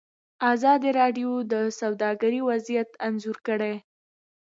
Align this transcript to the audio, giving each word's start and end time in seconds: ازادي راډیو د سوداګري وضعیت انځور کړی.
ازادي 0.53 0.89
راډیو 0.99 1.31
د 1.51 1.53
سوداګري 1.79 2.41
وضعیت 2.49 2.89
انځور 3.07 3.37
کړی. 3.47 3.73